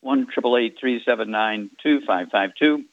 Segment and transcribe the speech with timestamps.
[0.00, 2.84] 1 379 2552.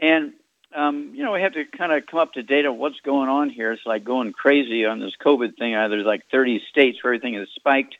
[0.00, 0.32] And,
[0.74, 3.28] um, you know, we have to kind of come up to date on what's going
[3.28, 3.72] on here.
[3.72, 5.74] It's like going crazy on this COVID thing.
[5.74, 7.96] Uh, there's like 30 states where everything is spiked.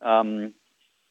[0.00, 0.54] Um,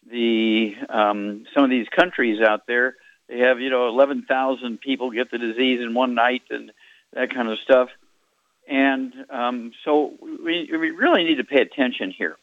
[0.10, 2.96] the um, Some of these countries out there,
[3.30, 6.72] they have, you know, 11,000 people get the disease in one night and
[7.14, 7.90] that kind of stuff.
[8.68, 12.38] And um, so we, we really need to pay attention here.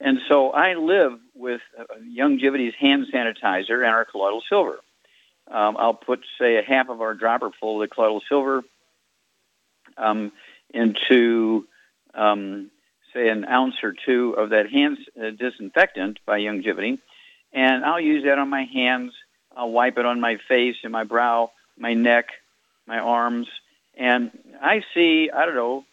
[0.00, 1.60] And so I live with
[2.02, 4.78] Youngevity's hand sanitizer and our colloidal silver.
[5.50, 8.62] Um, I'll put, say, a half of our dropper full of the colloidal silver
[9.96, 10.30] um,
[10.72, 11.66] into,
[12.14, 12.70] um,
[13.12, 16.98] say, an ounce or two of that hand uh, disinfectant by Youngevity,
[17.52, 19.14] and I'll use that on my hands.
[19.56, 22.28] I'll wipe it on my face and my brow, my neck,
[22.86, 23.48] my arms,
[23.96, 25.84] and I see, I don't know,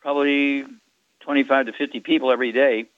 [0.00, 0.64] probably
[1.20, 2.88] 25 to 50 people every day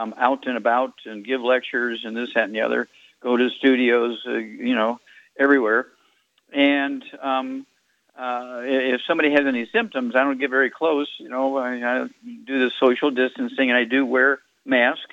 [0.00, 2.88] um, out and about and give lectures and this, that, and the other,
[3.22, 4.98] go to studios, uh, you know,
[5.38, 5.86] everywhere.
[6.52, 7.66] And um,
[8.18, 11.08] uh, if somebody has any symptoms, I don't get very close.
[11.18, 15.06] You know, I, I do the social distancing and I do wear mask,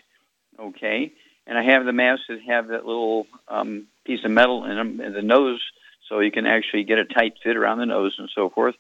[0.58, 1.12] okay?
[1.46, 5.02] And I have the masks that have that little um, piece of metal in them
[5.02, 5.62] in the nose
[6.08, 8.76] so you can actually get a tight fit around the nose and so forth.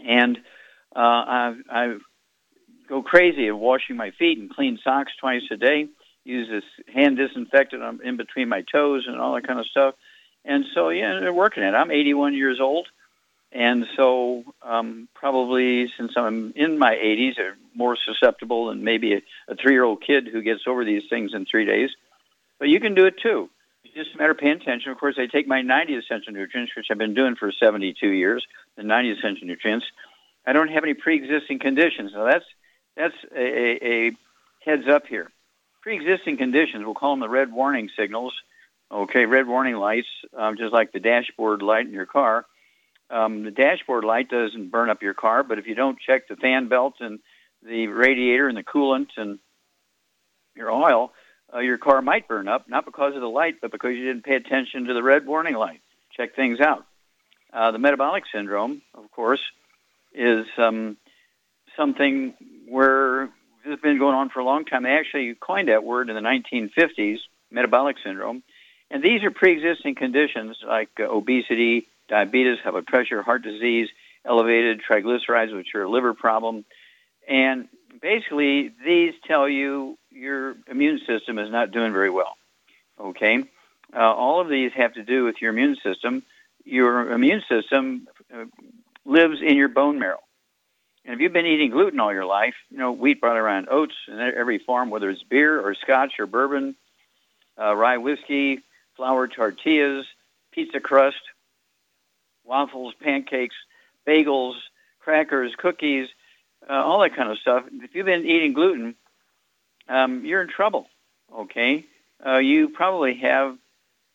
[0.00, 0.36] And
[0.94, 1.96] uh, I, I
[2.94, 5.88] go crazy of washing my feet and clean socks twice a day.
[6.24, 9.94] Use this hand disinfectant in between my toes and all that kind of stuff.
[10.44, 11.74] And so, yeah, they're working it.
[11.74, 12.86] I'm 81 years old,
[13.50, 19.22] and so um, probably since I'm in my 80s, I'm more susceptible than maybe a,
[19.48, 21.90] a three-year-old kid who gets over these things in three days.
[22.58, 23.50] But you can do it too.
[23.84, 24.92] It's just a matter of paying attention.
[24.92, 28.46] Of course, I take my 90 essential nutrients, which I've been doing for 72 years,
[28.76, 29.86] the 90 essential nutrients.
[30.46, 32.12] I don't have any pre-existing conditions.
[32.14, 32.44] Now that's
[32.96, 34.12] that's a, a, a
[34.64, 35.30] heads up here.
[35.82, 38.32] Pre-existing conditions, we'll call them the red warning signals.
[38.90, 42.46] Okay, red warning lights, um, just like the dashboard light in your car.
[43.10, 46.36] Um, the dashboard light doesn't burn up your car, but if you don't check the
[46.36, 47.18] fan belt and
[47.62, 49.38] the radiator and the coolant and
[50.54, 51.12] your oil,
[51.52, 54.24] uh, your car might burn up, not because of the light, but because you didn't
[54.24, 55.80] pay attention to the red warning light.
[56.16, 56.86] Check things out.
[57.52, 59.40] Uh, the metabolic syndrome, of course,
[60.12, 60.96] is um,
[61.76, 62.34] something
[62.68, 63.28] where
[63.64, 64.82] has been going on for a long time.
[64.82, 67.18] They actually coined that word in the 1950s,
[67.50, 68.42] metabolic syndrome.
[68.90, 73.88] And these are pre-existing conditions like uh, obesity, diabetes, high blood pressure, heart disease,
[74.24, 76.64] elevated triglycerides, which are a liver problem.
[77.26, 77.68] And
[78.00, 82.36] basically, these tell you your immune system is not doing very well.
[83.00, 83.44] Okay?
[83.94, 86.22] Uh, all of these have to do with your immune system.
[86.64, 88.44] Your immune system uh,
[89.04, 90.20] lives in your bone marrow.
[91.04, 93.94] And if you've been eating gluten all your life, you know, wheat, rye, and oats
[94.08, 96.76] in every form, whether it's beer or scotch or bourbon,
[97.60, 98.60] uh, rye whiskey,
[98.96, 100.06] flour tortillas,
[100.52, 101.20] pizza crust,
[102.44, 103.56] waffles, pancakes,
[104.06, 104.54] bagels,
[105.00, 106.08] crackers, cookies,
[106.68, 107.64] uh, all that kind of stuff.
[107.70, 108.94] If you've been eating gluten,
[109.88, 110.88] um, you're in trouble.
[111.36, 111.84] Okay,
[112.24, 113.58] uh, you probably have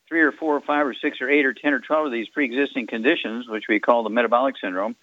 [0.07, 2.29] three or four or five or six or eight or ten or twelve of these
[2.29, 4.95] pre-existing conditions, which we call the metabolic syndrome.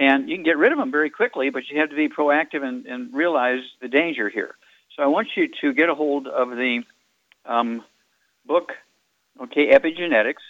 [0.00, 2.64] And you can get rid of them very quickly, but you have to be proactive
[2.64, 4.54] and, and realize the danger here.
[4.96, 6.82] So I want you to get a hold of the
[7.44, 7.84] um,
[8.46, 8.72] book,
[9.42, 10.40] okay, Epigenetics,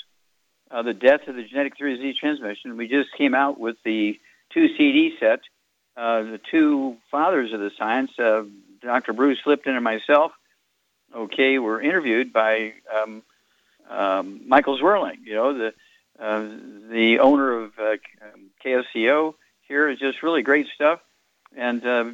[0.70, 2.76] uh, The Death of the Genetic Theory of Disease Transmission.
[2.76, 4.20] We just came out with the
[4.54, 5.40] two CD set.
[5.96, 8.44] Uh, the two fathers of the science, uh,
[8.80, 9.12] Dr.
[9.12, 10.30] Bruce Lipton and myself,
[11.12, 13.22] okay, were interviewed by um,
[13.90, 15.74] um, Michael Zwerling, you know, the
[16.20, 16.42] uh,
[16.90, 17.72] the owner of
[18.64, 21.00] KSCO here is just really great stuff.
[21.56, 22.04] And uh,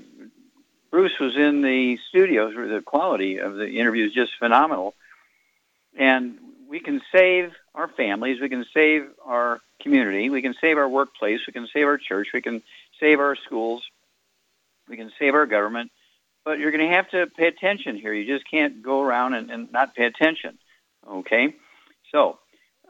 [0.91, 4.95] Bruce was in the studios where the quality of the interview is just phenomenal.
[5.99, 6.39] And
[6.69, 11.41] we can save our families, we can save our community, we can save our workplace,
[11.47, 12.63] we can save our church, we can
[13.01, 13.83] save our schools,
[14.89, 15.91] we can save our government,
[16.45, 18.13] but you're going to have to pay attention here.
[18.13, 20.59] You just can't go around and, and not pay attention.
[21.09, 21.55] Okay?
[22.13, 22.39] So,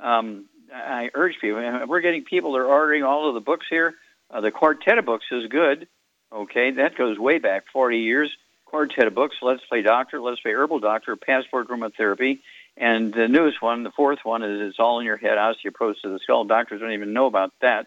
[0.02, 3.94] um, I urge people, we're getting people that are ordering all of the books here.
[4.30, 5.86] Uh, the quartet of books is good.
[6.32, 8.36] Okay, that goes way back 40 years.
[8.64, 12.40] Quartet of books, Let's Play Doctor, Let's Play Herbal Doctor, Passport Aromatherapy,
[12.76, 16.12] and the newest one, the fourth one, is It's All in Your Head, Osteoporosis of
[16.12, 16.44] the Skull.
[16.44, 17.86] Doctors don't even know about that.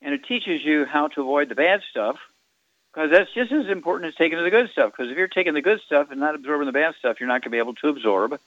[0.00, 2.16] And it teaches you how to avoid the bad stuff,
[2.92, 4.92] because that's just as important as taking the good stuff.
[4.92, 7.42] Because if you're taking the good stuff and not absorbing the bad stuff, you're not
[7.42, 8.40] going to be able to absorb.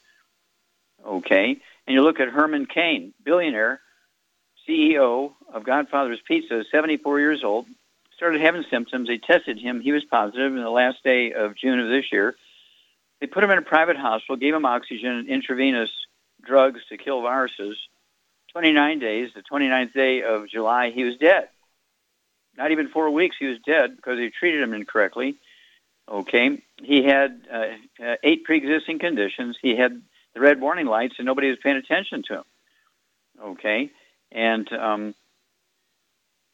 [1.06, 1.57] Okay?
[1.88, 3.81] And you look at Herman Cain, billionaire,
[4.68, 7.66] CEO of Godfather's Pizza, 74 years old,
[8.16, 9.07] started having symptoms.
[9.07, 9.81] They tested him.
[9.81, 12.36] He was positive in the last day of June of this year.
[13.19, 15.90] They put him in a private hospital, gave him oxygen and intravenous
[16.46, 17.78] drugs to kill viruses.
[18.52, 21.50] 29 days, the 29th day of July, he was dead.
[22.57, 25.38] Not even four weeks, he was dead because they treated him incorrectly.
[26.10, 26.62] Okay.
[26.81, 27.66] He had uh,
[28.04, 29.57] uh, eight pre-existing conditions.
[29.62, 30.02] He had
[30.40, 32.44] the red warning lights, and nobody was paying attention to him.
[33.44, 33.92] Okay.
[34.32, 35.16] And um,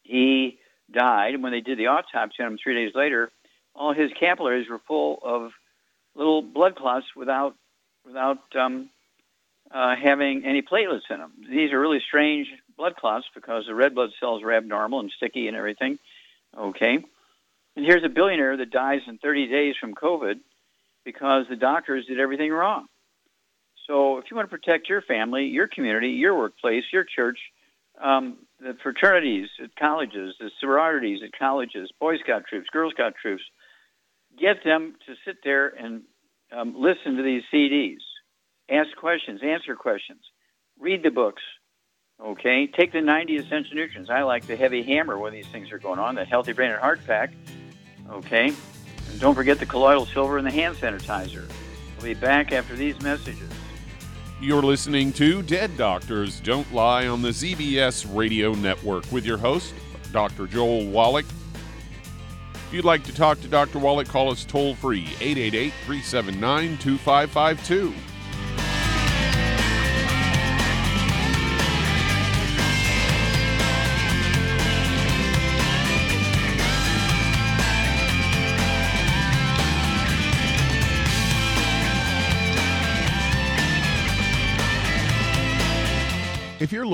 [0.03, 0.57] he
[0.91, 1.35] died.
[1.35, 3.31] And when they did the autopsy on him three days later,
[3.75, 5.51] all his capillaries were full of
[6.15, 7.55] little blood clots without
[8.05, 8.89] without um,
[9.71, 11.31] uh, having any platelets in them.
[11.49, 12.47] These are really strange
[12.77, 15.97] blood clots because the red blood cells are abnormal and sticky and everything.
[16.57, 17.03] Okay,
[17.75, 20.39] and here's a billionaire that dies in 30 days from COVID
[21.03, 22.87] because the doctors did everything wrong.
[23.87, 27.37] So if you want to protect your family, your community, your workplace, your church,
[28.01, 33.43] um, the fraternities at colleges, the sororities at colleges, Boy Scout troops, Girl Scout troops,
[34.39, 36.01] get them to sit there and
[36.51, 37.99] um, listen to these CDs,
[38.69, 40.21] ask questions, answer questions,
[40.79, 41.43] read the books.
[42.23, 44.09] Okay, take the 90 essential nutrients.
[44.09, 46.79] I like the heavy hammer when these things are going on, the healthy brain and
[46.79, 47.33] heart pack.
[48.09, 48.53] Okay,
[49.09, 51.49] and don't forget the colloidal silver and the hand sanitizer.
[51.97, 53.49] We'll be back after these messages.
[54.45, 59.73] You're listening to Dead Doctors Don't Lie on the ZBS Radio Network with your host,
[60.11, 60.45] Dr.
[60.45, 61.25] Joel Wallach.
[62.53, 63.79] If you'd like to talk to Dr.
[63.79, 67.91] Wallach, call us toll free 888 379 2552.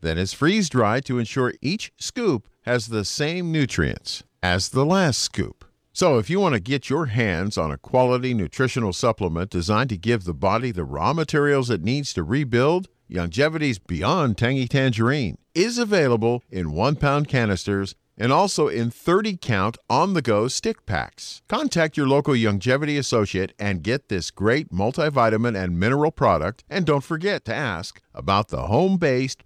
[0.00, 5.18] then is freeze dried to ensure each scoop has the same nutrients as the last
[5.18, 5.64] scoop.
[5.92, 9.96] So, if you want to get your hands on a quality nutritional supplement designed to
[9.96, 15.78] give the body the raw materials it needs to rebuild, Youngevity's Beyond Tangy Tangerine is
[15.78, 21.42] available in one pound canisters and also in 30 count on the go stick packs.
[21.48, 26.64] Contact your local Youngevity associate and get this great multivitamin and mineral product.
[26.68, 29.42] And don't forget to ask about the home based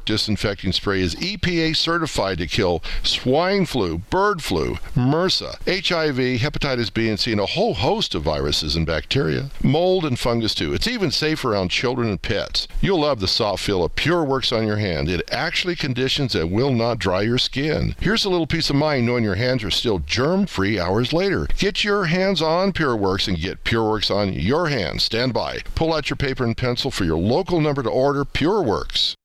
[0.00, 6.92] PureWork disinfecting spray is EPA certified to kill swine flu, bird flu, MRSA, HIV, hepatitis
[6.92, 9.50] B and C, and a whole host of viruses and bacteria.
[9.62, 10.72] Mold and fungus too.
[10.72, 12.68] It's even safe around children and pets.
[12.80, 15.08] You'll love the soft feel of Pure Works on your hand.
[15.08, 17.94] It actually conditions and will not dry your skin.
[18.00, 21.46] Here's a little peace of mind knowing your hands are still germ-free hours later.
[21.58, 25.04] Get your hands on Pure Works and get Pure Works on your hands.
[25.04, 25.60] Stand by.
[25.74, 29.19] Pull out your paper and pencil for your local number to order Pure PureWorks.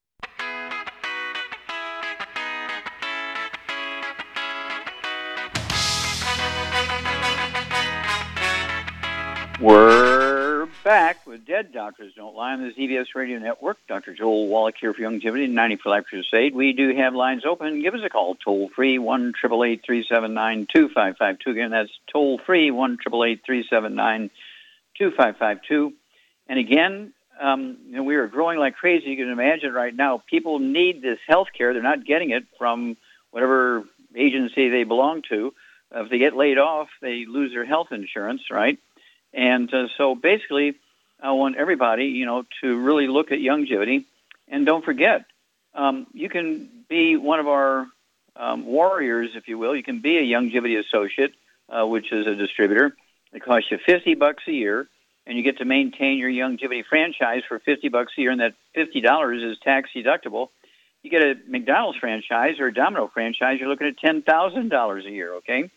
[9.60, 13.78] Word back with Dead Doctors Don't Lie on the ZBS Radio Network.
[13.88, 14.14] Dr.
[14.14, 16.54] Joel Wallach here for Youngevity 90 for Life Crusade.
[16.54, 17.82] We do have lines open.
[17.82, 21.50] Give us a call, toll free, 1 379 2552.
[21.50, 24.30] Again, that's toll free, 1 379
[24.98, 25.94] 2552.
[26.48, 29.10] And again, um, you know, we are growing like crazy.
[29.10, 31.74] You can imagine right now, people need this health care.
[31.74, 32.98] They're not getting it from
[33.32, 33.84] whatever
[34.16, 35.54] agency they belong to.
[35.92, 38.78] If they get laid off, they lose their health insurance, right?
[39.36, 40.76] And uh, so basically,
[41.22, 44.06] I want everybody, you know, to really look at Youngevity.
[44.48, 45.26] And don't forget,
[45.74, 47.88] um, you can be one of our
[48.38, 49.76] um, warriors, if you will.
[49.76, 51.34] You can be a Youngevity associate,
[51.70, 52.96] uh, which is a distributor.
[53.34, 54.88] It costs you 50 bucks a year,
[55.28, 58.54] and you get to maintain your Youngevity franchise for 50 bucks a year, and that
[58.78, 60.50] $50 is tax deductible.
[61.04, 65.34] You get a McDonald's franchise or a Domino franchise, you're looking at $10,000 a year,
[65.36, 65.70] okay?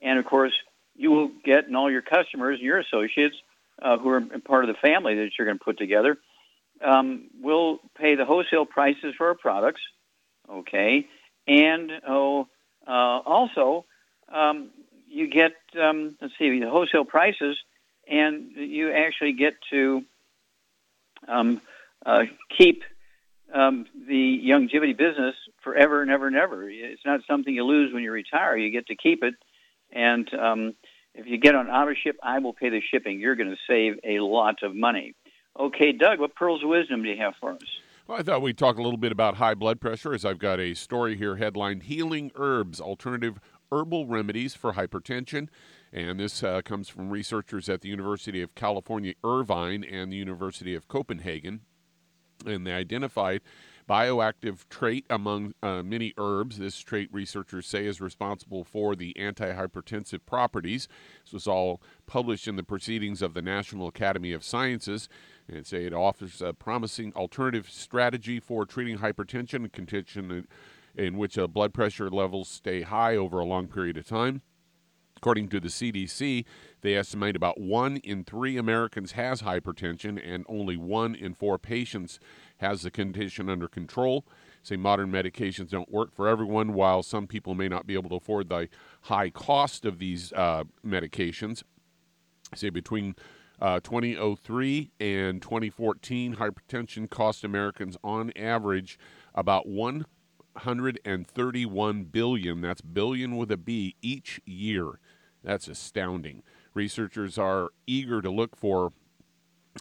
[0.00, 0.52] And of course,
[1.00, 3.34] you will get, and all your customers and your associates
[3.80, 6.18] uh, who are part of the family that you're going to put together,
[6.84, 9.80] um, will pay the wholesale prices for our products,
[10.52, 11.06] okay?
[11.48, 12.48] And oh,
[12.86, 13.86] uh, also,
[14.28, 14.70] um,
[15.08, 17.56] you get, um, let's see, the wholesale prices,
[18.06, 20.02] and you actually get to
[21.26, 21.62] um,
[22.04, 22.24] uh,
[22.58, 22.82] keep
[23.54, 26.68] um, the Youngevity business forever and ever and ever.
[26.68, 28.54] It's not something you lose when you retire.
[28.54, 29.34] You get to keep it
[29.92, 30.74] and um,
[31.14, 33.20] if you get on our ship, I will pay the shipping.
[33.20, 35.14] You're going to save a lot of money.
[35.58, 37.58] Okay, Doug, what pearls of wisdom do you have for us?
[38.06, 40.58] Well, I thought we'd talk a little bit about high blood pressure, as I've got
[40.58, 43.38] a story here headlined Healing Herbs Alternative
[43.70, 45.48] Herbal Remedies for Hypertension.
[45.92, 50.74] And this uh, comes from researchers at the University of California, Irvine, and the University
[50.74, 51.60] of Copenhagen.
[52.46, 53.42] And they identified
[53.90, 56.58] bioactive trait among uh, many herbs.
[56.58, 60.86] This trait, researchers say, is responsible for the antihypertensive properties.
[61.24, 65.08] This was all published in the Proceedings of the National Academy of Sciences.
[65.48, 70.46] And say it offers a promising alternative strategy for treating hypertension, a condition
[70.94, 74.42] in, which uh, blood pressure levels stay high over a long period of time.
[75.16, 76.46] According to the CDC,
[76.80, 82.18] they estimate about one in three Americans has hypertension, and only one in four patients
[82.60, 84.26] has the condition under control.
[84.62, 88.16] Say modern medications don't work for everyone, while some people may not be able to
[88.16, 88.68] afford the
[89.02, 91.62] high cost of these uh, medications.
[92.54, 93.16] Say between
[93.60, 98.98] uh, 2003 and 2014, hypertension cost Americans on average
[99.34, 102.60] about 131 billion.
[102.60, 105.00] That's billion with a B each year.
[105.42, 106.42] That's astounding.
[106.74, 108.92] Researchers are eager to look for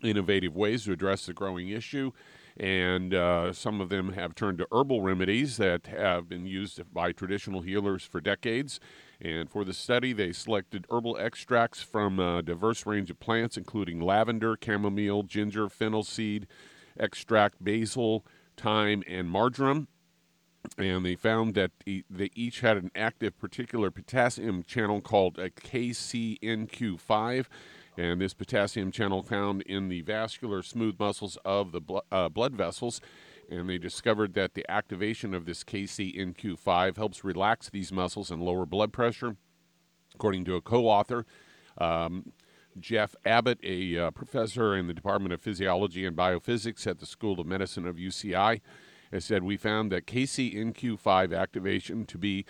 [0.01, 2.13] innovative ways to address the growing issue
[2.60, 7.13] and uh, some of them have turned to herbal remedies that have been used by
[7.13, 8.82] traditional healers for decades.
[9.22, 14.01] And for the study, they selected herbal extracts from a diverse range of plants, including
[14.01, 16.48] lavender, chamomile, ginger, fennel seed
[17.00, 18.25] extract, basil,
[18.58, 19.88] thyme, and marjoram.
[20.78, 27.46] And they found that they each had an active particular potassium channel called a KCNQ5
[28.00, 32.56] and this potassium channel found in the vascular smooth muscles of the bl- uh, blood
[32.56, 33.01] vessels.
[33.51, 38.65] And they discovered that the activation of this KCNQ5 helps relax these muscles and lower
[38.65, 39.36] blood pressure.
[40.15, 41.25] According to a co author,
[41.77, 42.32] um,
[42.79, 47.41] Jeff Abbott, a uh, professor in the Department of Physiology and Biophysics at the School
[47.41, 48.62] of Medicine of UCI,
[49.12, 52.46] has said we found that KCNQ5 activation to be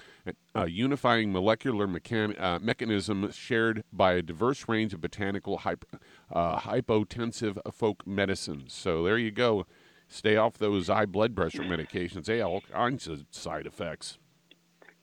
[0.56, 5.84] a, unifying molecular mechan- uh, mechanism shared by a diverse range of botanical hyp-
[6.32, 8.74] uh, hypotensive folk medicines.
[8.74, 9.66] So there you go.
[10.08, 12.25] Stay off those high blood pressure medications.
[12.25, 14.18] They all kinds of side effects.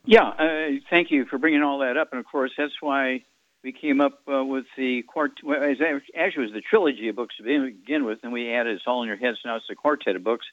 [0.04, 2.08] Yeah, uh, thank you for bringing all that up.
[2.12, 3.24] And of course, that's why
[3.62, 5.32] we came up uh, with the quart.
[5.42, 8.84] Well, actually, it was the trilogy of books to begin with, and we added "It's
[8.86, 10.46] All in Your Head." So now it's the quartet of books.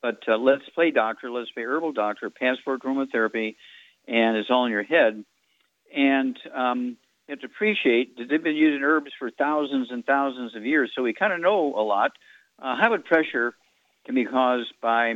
[0.00, 3.56] But uh, let's play doctor, let's play herbal doctor, passport aromatherapy,
[4.06, 5.24] and it's all in your head.
[5.94, 10.54] And um, you have to appreciate that they've been using herbs for thousands and thousands
[10.54, 12.12] of years, so we kind of know a lot.
[12.60, 13.54] Uh, high blood pressure
[14.06, 15.14] can be caused by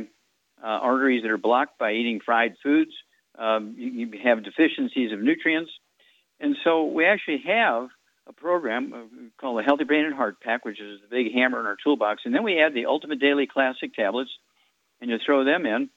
[0.61, 2.91] uh, arteries that are blocked by eating fried foods.
[3.37, 5.71] Um, you, you have deficiencies of nutrients.
[6.39, 7.89] And so we actually have
[8.27, 8.99] a program uh,
[9.39, 12.21] called the Healthy Brain and Heart Pack, which is the big hammer in our toolbox.
[12.25, 14.31] And then we add the Ultimate Daily Classic tablets,
[15.03, 15.89] and you throw them in,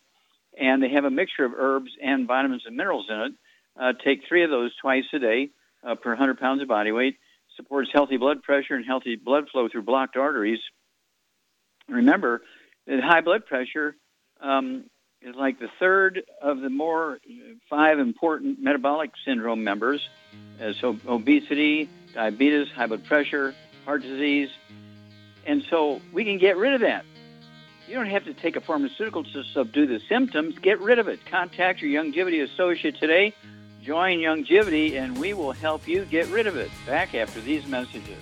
[0.59, 3.33] and they have a mixture of herbs and vitamins and minerals in it.
[3.81, 5.51] Uh, take three of those twice a day
[5.87, 7.17] uh, per 100 pounds of body weight.
[7.57, 10.59] Supports healthy blood pressure and healthy blood flow through blocked arteries.
[11.89, 12.43] Remember
[12.89, 13.95] that high blood pressure
[14.41, 14.87] um,
[15.23, 17.21] is like the third of the more
[17.71, 20.07] five important metabolic syndrome members.
[20.61, 24.51] Uh, so obesity, diabetes, high blood pressure, heart disease,
[25.47, 27.05] And so we can get rid of that.
[27.88, 30.59] You don't have to take a pharmaceutical to subdue the symptoms.
[30.59, 31.25] Get rid of it.
[31.25, 33.33] Contact your Youngevity associate today.
[33.81, 36.69] Join Youngevity, and we will help you get rid of it.
[36.85, 38.19] Back after these messages.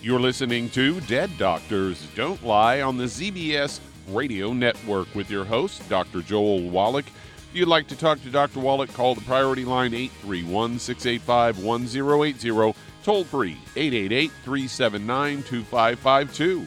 [0.00, 5.86] You're listening to Dead Doctors Don't Lie on the ZBS Radio Network with your host,
[5.90, 6.22] Dr.
[6.22, 7.06] Joel Wallach.
[7.06, 8.60] If you'd like to talk to Dr.
[8.60, 16.66] Wallach, call the priority line 831 685 1080, toll free 888 379 2552.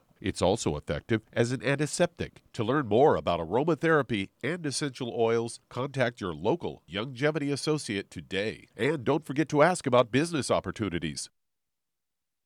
[0.21, 2.43] It's also effective as an antiseptic.
[2.53, 8.67] To learn more about aromatherapy and essential oils, contact your local Youngevity associate today.
[8.77, 11.29] And don't forget to ask about business opportunities.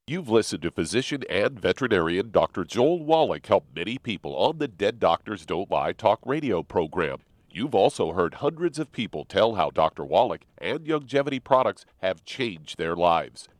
[0.08, 2.64] You've listened to physician and veterinarian Dr.
[2.64, 7.18] Joel Wallach help many people on the Dead Doctors Don't Lie talk radio program.
[7.50, 10.06] You've also heard hundreds of people tell how Dr.
[10.06, 13.48] Wallach and Youngevity products have changed their lives.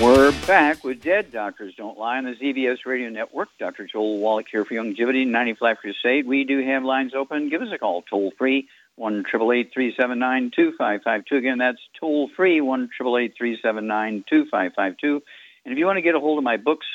[0.00, 3.48] We're back with Dead Doctors Don't Lie on the ZBS Radio Network.
[3.60, 3.86] Dr.
[3.86, 6.26] Joel Wallach here for Youngevity 95 Crusade.
[6.26, 7.48] We do have lines open.
[7.48, 11.36] Give us a call toll free, 1 379 2552.
[11.36, 15.22] Again, that's toll free, 1 379 2552.
[15.64, 16.86] And if you want to get a hold of my books,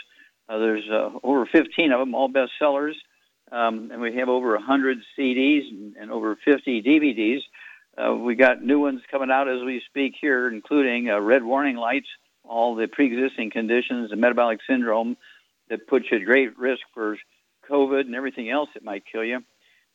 [0.50, 2.96] uh, there's uh, over 15 of them, all bestsellers.
[3.50, 7.40] Um, and we have over 100 CDs and, and over 50 DVDs.
[7.98, 11.78] Uh, we got new ones coming out as we speak here, including uh, Red Warning
[11.78, 12.10] Lights
[12.50, 15.16] all the pre-existing conditions, the metabolic syndrome
[15.70, 17.18] that puts you at great risk for
[17.70, 19.40] COVID and everything else that might kill you.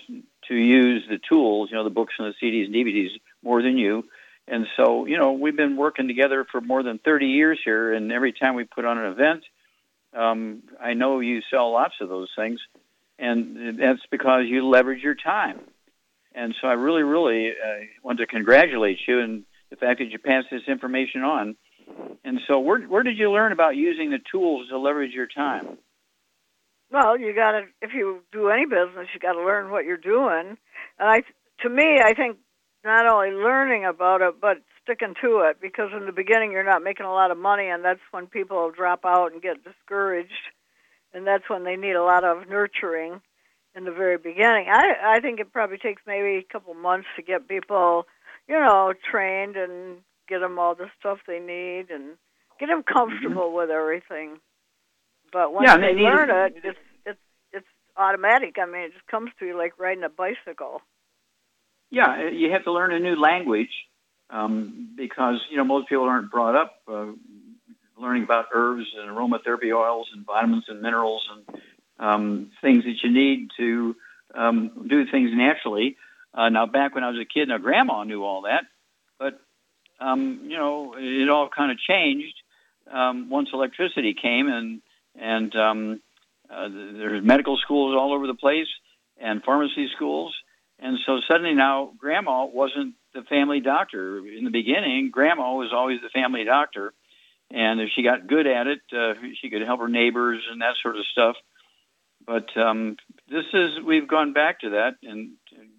[0.48, 3.11] to use the tools, you know, the books and the CDs and DVDs
[3.42, 4.05] more than you.
[4.48, 8.11] And so, you know, we've been working together for more than 30 years here, and
[8.11, 9.44] every time we put on an event,
[10.12, 12.59] um, I know you sell lots of those things,
[13.18, 15.61] and that's because you leverage your time.
[16.35, 20.19] And so I really, really uh, want to congratulate you and the fact that you
[20.19, 21.57] passed this information on.
[22.25, 25.79] And so where, where did you learn about using the tools to leverage your time?
[26.93, 29.97] Well, you got to if you do any business, you got to learn what you're
[29.97, 30.57] doing.
[30.99, 31.23] And I
[31.63, 32.39] to me, I think
[32.85, 36.83] not only learning about it, but sticking to it because in the beginning you're not
[36.83, 40.33] making a lot of money and that's when people drop out and get discouraged
[41.13, 43.21] and that's when they need a lot of nurturing
[43.77, 44.67] in the very beginning.
[44.69, 48.07] I I think it probably takes maybe a couple months to get people,
[48.48, 49.98] you know, trained and
[50.29, 52.16] get them all the stuff they need and
[52.59, 53.57] get them comfortable mm-hmm.
[53.57, 54.38] with everything.
[55.33, 57.18] But once yeah, they, they learn it, it's it's
[57.53, 58.57] it's automatic.
[58.61, 60.83] I mean, it just comes to you like riding a bicycle.
[61.90, 63.70] Yeah, you have to learn a new language
[64.31, 67.07] um, because you know most people aren't brought up uh,
[67.98, 71.61] learning about herbs and aromatherapy oils and vitamins and minerals and
[71.98, 73.94] um, things that you need to
[74.35, 75.96] um, do things naturally.
[75.96, 78.64] Uh, now, back when I was a kid, now Grandma knew all that,
[79.19, 79.40] but
[80.01, 82.35] um, you know it all kind of changed
[82.90, 84.81] um, once electricity came and
[85.19, 86.01] and um,
[86.51, 88.69] uh, there's medical schools all over the place
[89.21, 90.35] and pharmacy schools.
[90.79, 94.19] And so suddenly now grandma wasn't the family doctor.
[94.19, 96.93] In the beginning, grandma was always the family doctor.
[97.51, 100.75] And if she got good at it, uh, she could help her neighbors and that
[100.83, 101.37] sort of stuff.
[102.25, 102.97] But um,
[103.29, 105.33] this is, we've gone back to that and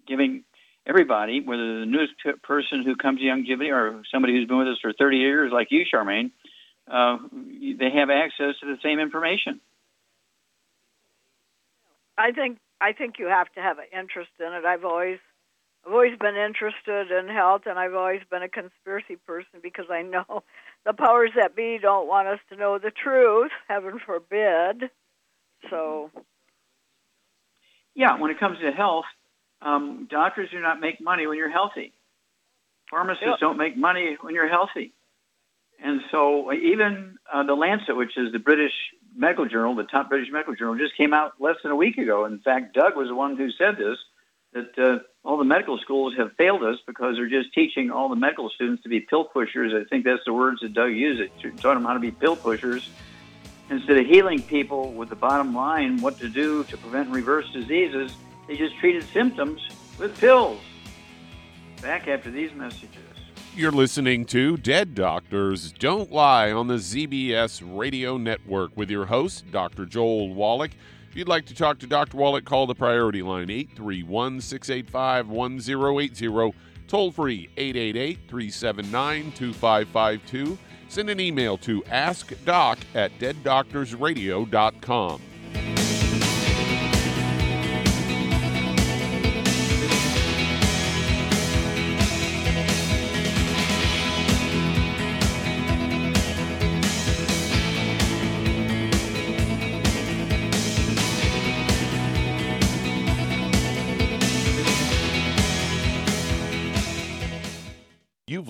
[0.06, 0.44] giving
[0.86, 4.78] everybody, whether the newest person who comes to Youngevity or somebody who's been with us
[4.80, 6.32] for 30 years like you, Charmaine,
[6.90, 9.60] uh, they have access to the same information.
[12.18, 14.64] I think I think you have to have an interest in it.
[14.64, 15.18] I've always
[15.86, 20.02] I've always been interested in health, and I've always been a conspiracy person because I
[20.02, 20.42] know
[20.84, 23.50] the powers that be don't want us to know the truth.
[23.68, 24.90] Heaven forbid.
[25.70, 26.10] So.
[27.94, 29.04] Yeah, when it comes to health,
[29.64, 31.92] um, doctors do not make money when you're healthy.
[32.90, 34.92] Pharmacists don't make money when you're healthy.
[35.82, 38.72] And so even uh, the Lancet, which is the British
[39.16, 42.24] medical journal, the top British medical journal, just came out less than a week ago.
[42.24, 43.98] In fact, Doug was the one who said this,
[44.52, 48.16] that uh, all the medical schools have failed us because they're just teaching all the
[48.16, 49.72] medical students to be pill pushers.
[49.74, 51.20] I think that's the words that Doug used.
[51.20, 52.88] It taught them how to be pill pushers
[53.70, 57.50] instead of healing people with the bottom line, what to do to prevent and reverse
[57.52, 58.14] diseases.
[58.52, 59.66] They just treated symptoms
[59.98, 60.60] with pills.
[61.80, 63.00] Back after these messages.
[63.56, 69.50] You're listening to Dead Doctors Don't Lie on the ZBS Radio Network with your host,
[69.50, 69.86] Dr.
[69.86, 70.72] Joel Wallach.
[71.08, 72.18] If you'd like to talk to Dr.
[72.18, 76.54] Wallach, call the priority line 831 685 1080,
[76.88, 80.58] toll free 888 379 2552.
[80.88, 85.22] Send an email to askdoc at deaddoctorsradio.com.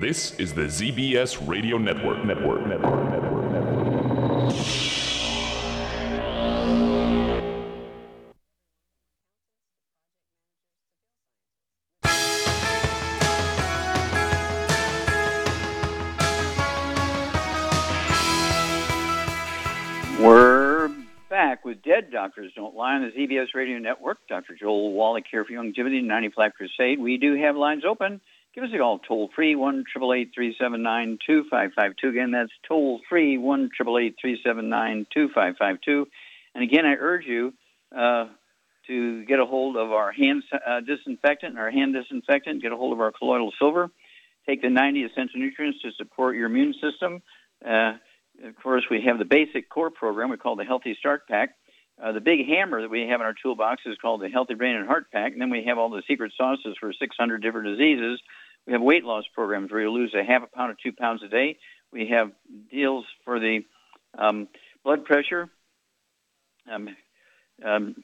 [0.00, 2.24] This is the ZBS Radio Network.
[2.24, 2.64] Network.
[2.68, 3.10] Network.
[3.10, 3.50] Network.
[3.50, 4.54] Network.
[20.20, 20.90] We're
[21.28, 24.18] back with Dead Doctors Don't Lie on the ZBS Radio Network.
[24.28, 24.54] Dr.
[24.54, 27.00] Joel Wallach here for Youngevity 90 Flat Crusade.
[27.00, 28.20] We do have lines open.
[28.54, 31.92] Give us a call toll free one triple eight three seven nine two five five
[32.00, 32.08] two.
[32.08, 36.06] Again, that's toll free one triple eight three seven nine two five five two.
[36.54, 37.52] And again, I urge you
[37.96, 38.26] uh,
[38.88, 42.62] to get a hold of our hand uh, disinfectant, our hand disinfectant.
[42.62, 43.90] Get a hold of our colloidal silver.
[44.46, 47.22] Take the 90 essential nutrients to support your immune system.
[47.64, 47.92] Uh,
[48.42, 51.50] of course, we have the basic core program we call the Healthy Start Pack.
[52.02, 54.76] Uh, the big hammer that we have in our toolbox is called the Healthy Brain
[54.76, 55.32] and Heart Pack.
[55.32, 58.20] And then we have all the secret sauces for 600 different diseases.
[58.66, 61.22] We have weight loss programs where you lose a half a pound or two pounds
[61.22, 61.58] a day.
[61.92, 62.32] We have
[62.70, 63.64] deals for the
[64.16, 64.48] um,
[64.84, 65.48] blood pressure.
[66.70, 66.88] Um,
[67.64, 67.96] um,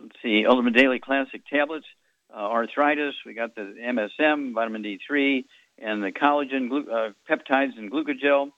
[0.00, 1.86] let's see, Ultimate Daily Classic tablets,
[2.32, 3.14] uh, arthritis.
[3.26, 5.44] We got the MSM, vitamin D3,
[5.78, 8.52] and the collagen, glu- uh, peptides, and glucogel.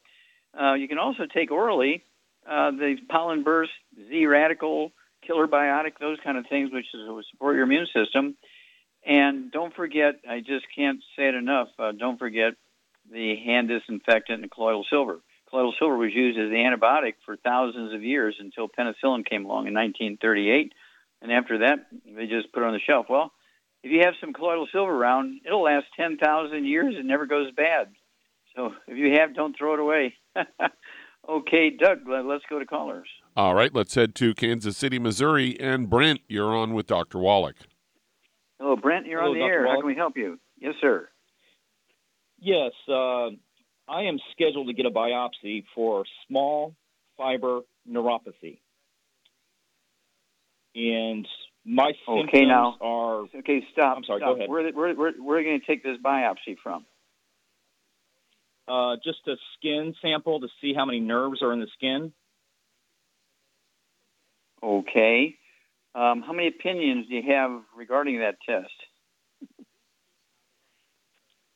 [0.59, 2.05] Uh, you can also take orally
[2.49, 3.73] uh, the pollen burst,
[4.09, 4.93] Z radical,
[5.27, 8.37] killer biotic, those kind of things, which is, will support your immune system.
[9.07, 12.55] And don't forget, I just can't say it enough, uh, don't forget
[13.11, 15.21] the hand disinfectant and colloidal silver.
[15.49, 19.67] Colloidal silver was used as the antibiotic for thousands of years until penicillin came along
[19.67, 20.73] in 1938.
[21.23, 23.07] And after that, they just put it on the shelf.
[23.09, 23.33] Well,
[23.83, 26.95] if you have some colloidal silver around, it'll last 10,000 years.
[26.99, 27.89] It never goes bad.
[28.55, 30.15] So if you have, don't throw it away.
[31.29, 33.09] okay, Doug, let's go to callers.
[33.37, 35.59] All right, let's head to Kansas City, Missouri.
[35.61, 37.19] And Brent, you're on with Dr.
[37.19, 37.57] Wallach.
[38.59, 39.07] Hello, Brent.
[39.07, 39.53] You're Hello, on the Dr.
[39.53, 39.67] air.
[39.69, 40.39] How can we help you?
[40.61, 41.09] Yes, sir.
[42.41, 43.29] Yes, uh,
[43.89, 46.75] I am scheduled to get a biopsy for small
[47.17, 48.59] fiber neuropathy.
[50.75, 51.27] And
[51.65, 52.77] my symptoms Okay, now.
[52.81, 53.97] are Okay, stop.
[53.97, 54.31] I'm sorry, stop.
[54.31, 54.49] go ahead.
[54.49, 56.85] Where, where, where, where are you going to take this biopsy from?
[58.69, 62.13] Uh, just a skin sample to see how many nerves are in the skin.
[64.63, 65.37] Okay.
[65.95, 68.73] Um, how many opinions do you have regarding that test?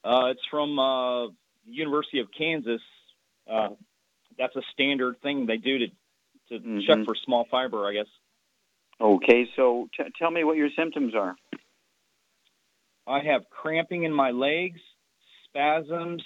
[0.05, 1.29] Uh, it's from uh,
[1.65, 2.81] University of Kansas.
[3.49, 3.71] Uh,
[4.39, 5.87] that's a standard thing they do to
[6.49, 6.87] to Mhm.
[6.87, 8.09] check for small fiber, I guess.
[9.01, 11.37] Okay, so t- tell me what your symptoms are.
[13.07, 14.81] I have cramping in my legs,
[15.45, 16.23] spasms,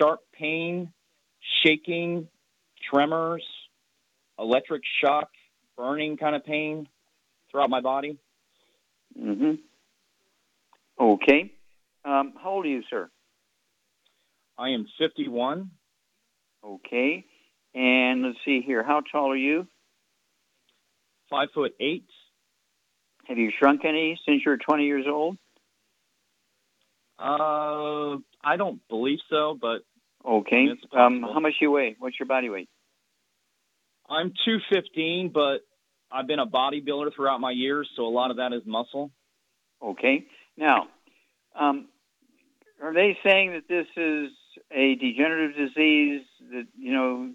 [0.00, 0.92] sharp pain,
[1.64, 2.28] shaking,
[2.90, 3.44] tremors,
[4.38, 5.28] electric shock,
[5.76, 6.88] burning kind of pain
[7.50, 8.18] throughout my body.
[9.20, 9.52] Mm-hmm.
[11.00, 11.52] Okay.
[12.04, 13.10] Um, how old are you, sir?
[14.58, 15.70] I am 51,
[16.62, 17.24] Okay.
[17.74, 18.82] And let's see here.
[18.82, 19.66] How tall are you?
[21.30, 22.06] five foot eight.
[23.28, 25.38] Have you shrunk any since you were 20 years old?
[27.18, 29.82] Uh, I don't believe so, but
[30.24, 30.68] Okay.
[30.92, 31.96] Um, how much you weigh?
[31.98, 32.68] What's your body weight?
[34.08, 35.58] I'm 215, but
[36.10, 39.10] I've been a bodybuilder throughout my years, so a lot of that is muscle.
[39.82, 40.26] Okay.
[40.56, 40.88] Now,
[41.58, 41.88] um,
[42.82, 44.30] are they saying that this is
[44.70, 47.32] a degenerative disease that you know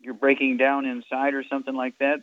[0.00, 2.20] you're breaking down inside or something like that?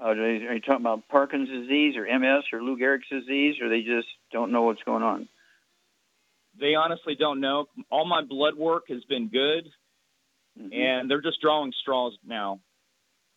[0.00, 3.82] Uh, are you talking about Parkinson's disease or MS or Lou Gehrig's disease, or they
[3.82, 5.28] just don't know what's going on?
[6.58, 7.66] They honestly don't know.
[7.90, 9.68] All my blood work has been good,
[10.58, 10.72] mm-hmm.
[10.72, 12.60] and they're just drawing straws now.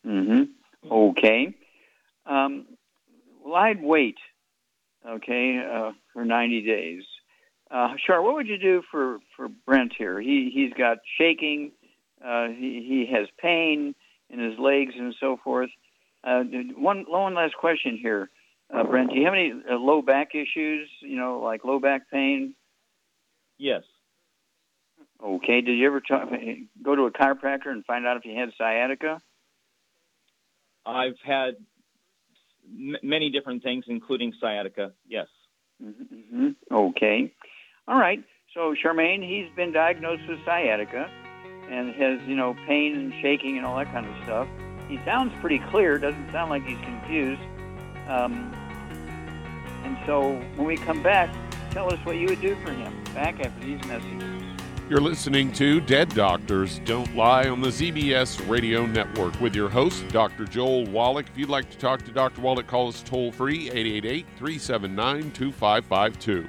[0.06, 0.44] Mm-hmm.
[0.90, 1.54] Okay.
[2.26, 2.66] Um,
[3.44, 4.18] lied weight,
[5.06, 7.02] okay, uh, for 90 days.
[7.70, 10.20] Uh, Char, what would you do for, for Brent here?
[10.20, 11.72] He, he's got shaking,
[12.24, 13.94] uh, he, he has pain
[14.28, 15.70] in his legs and so forth.
[16.24, 16.42] Uh,
[16.76, 18.28] one, one last question here.
[18.72, 22.10] Uh, Brent, do you have any uh, low back issues, you know, like low back
[22.10, 22.54] pain?
[23.60, 23.82] Yes.
[25.22, 25.60] Okay.
[25.60, 26.30] Did you ever talk,
[26.82, 29.20] go to a chiropractor and find out if you had sciatica?
[30.86, 31.56] I've had
[32.66, 34.92] m- many different things, including sciatica.
[35.06, 35.26] Yes.
[35.84, 36.48] Mm-hmm.
[36.72, 37.34] Okay.
[37.86, 38.24] All right.
[38.54, 41.10] So Charmaine, he's been diagnosed with sciatica,
[41.68, 44.48] and has you know pain and shaking and all that kind of stuff.
[44.88, 45.98] He sounds pretty clear.
[45.98, 47.42] Doesn't sound like he's confused.
[48.08, 48.52] Um,
[49.84, 51.30] and so when we come back,
[51.70, 52.92] tell us what you would do for him.
[53.14, 54.42] Back after these messages.
[54.90, 60.08] You're listening to Dead Doctors Don't Lie on the ZBS Radio Network with your host,
[60.08, 60.44] Dr.
[60.44, 61.28] Joel Wallach.
[61.28, 62.40] If you'd like to talk to Dr.
[62.40, 66.48] Wallach, call us toll free 888 379 2552.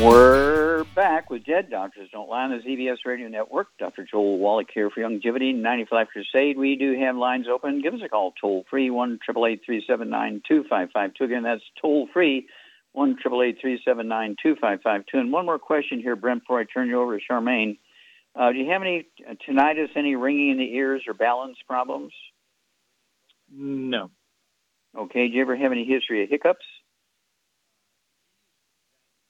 [0.00, 3.68] We're back with Dead Doctors Don't Lie on the ZBS Radio Network.
[3.78, 4.06] Dr.
[4.10, 6.56] Joel Wallach here for Youngevity 95 Crusade.
[6.56, 7.82] We do have lines open.
[7.82, 12.48] Give us a call toll free, 1 2552 Again, that's toll free,
[12.92, 17.76] 1 2552 And one more question here, Brent, before I turn you over to Charmaine.
[18.34, 19.06] Uh, do you have any
[19.46, 22.14] tinnitus, any ringing in the ears or balance problems?
[23.54, 24.10] No.
[24.96, 25.28] Okay.
[25.28, 26.64] Do you ever have any history of hiccups?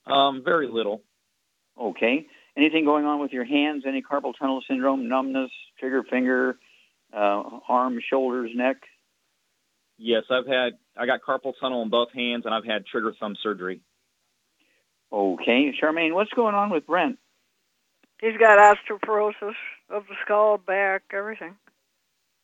[0.06, 1.02] Um, very little.
[1.80, 2.26] Okay.
[2.56, 3.84] Anything going on with your hands?
[3.86, 6.58] Any carpal tunnel syndrome, numbness, trigger finger,
[7.12, 8.76] uh, arm, shoulders, neck?
[9.98, 10.72] Yes, I've had.
[10.96, 13.80] I got carpal tunnel in both hands, and I've had trigger thumb surgery.
[15.12, 17.18] Okay, Charmaine, what's going on with Brent?
[18.20, 19.54] He's got osteoporosis
[19.90, 21.56] of the skull, back, everything.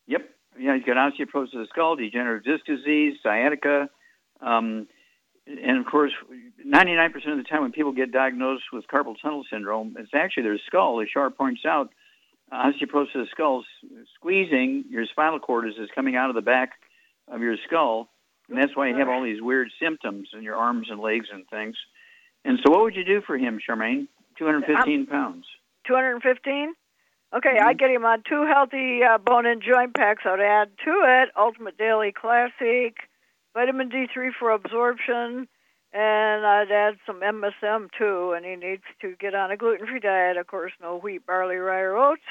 [0.06, 0.28] Yep.
[0.58, 3.88] Yeah, he's got osteoporosis of the skull, degenerative disc disease, sciatica,
[4.40, 4.86] Um,
[5.48, 6.12] and of course,
[6.66, 10.58] 99% of the time when people get diagnosed with carpal tunnel syndrome, it's actually their
[10.66, 11.00] skull.
[11.00, 11.90] As Shar points out,
[12.52, 13.64] osteoporosis of the skull,
[14.14, 16.72] squeezing your spinal cord is, is coming out of the back
[17.28, 18.08] of your skull.
[18.48, 21.46] And that's why you have all these weird symptoms in your arms and legs and
[21.48, 21.76] things.
[22.44, 24.08] And so what would you do for him, Charmaine?
[24.38, 25.44] 215 pounds.
[25.86, 26.74] 215?
[27.36, 30.22] Okay, I'd get him on two healthy uh, bone and joint packs.
[30.24, 32.96] I'd add to it Ultimate Daily Classic,
[33.54, 35.48] vitamin D3 for absorption,
[35.92, 38.32] and I'd add some MSM too.
[38.36, 41.56] And he needs to get on a gluten free diet, of course, no wheat, barley,
[41.56, 42.22] rye, or oats,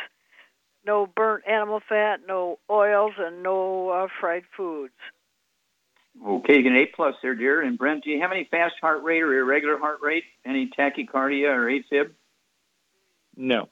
[0.85, 4.93] no burnt animal fat, no oils, and no uh, fried foods.
[6.25, 7.61] Okay, you get an A plus there, dear.
[7.61, 10.23] And Brent, do you have any fast heart rate or irregular heart rate?
[10.45, 12.11] Any tachycardia or AFib?
[13.35, 13.69] No.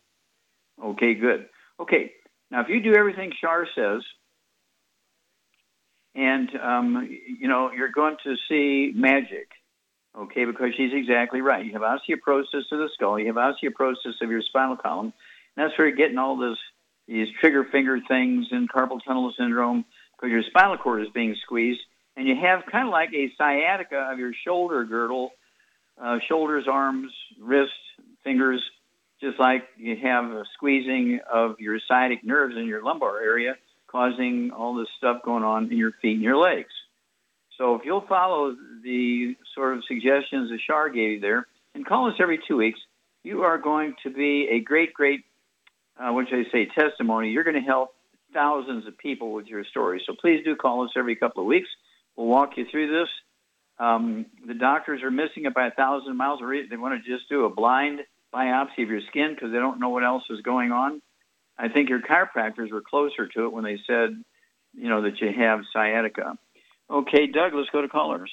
[0.83, 1.47] Okay, good.
[1.79, 2.11] Okay,
[2.51, 4.03] now if you do everything Shar says,
[6.15, 7.09] and um,
[7.39, 9.49] you know you're going to see magic,
[10.17, 10.45] okay?
[10.45, 11.65] Because she's exactly right.
[11.65, 15.13] You have osteoporosis of the skull, you have osteoporosis of your spinal column.
[15.55, 16.57] And that's where you're getting all this
[17.07, 19.85] these trigger finger things and carpal tunnel syndrome
[20.15, 21.81] because your spinal cord is being squeezed,
[22.15, 25.31] and you have kind of like a sciatica of your shoulder girdle,
[26.01, 27.73] uh, shoulders, arms, wrists,
[28.23, 28.61] fingers
[29.21, 33.55] just like you have a squeezing of your sciatic nerves in your lumbar area,
[33.95, 36.73] causing all this stuff going on in your feet and your legs.
[37.57, 42.09] So if you'll follow the sort of suggestions that Shar gave you there, and call
[42.09, 42.79] us every two weeks,
[43.23, 45.21] you are going to be a great, great,
[45.97, 47.29] uh, what should I say, testimony.
[47.29, 47.95] You're going to help
[48.33, 50.03] thousands of people with your story.
[50.05, 51.69] So please do call us every couple of weeks.
[52.17, 53.09] We'll walk you through this.
[53.79, 56.41] Um, the doctors are missing it by a thousand miles.
[56.41, 58.01] They want to just do a blind
[58.33, 61.01] biopsy of your skin because they don't know what else is going on.
[61.57, 64.21] I think your chiropractors were closer to it when they said,
[64.73, 66.37] you know, that you have sciatica.
[66.89, 68.31] Okay, Doug, let's go to callers.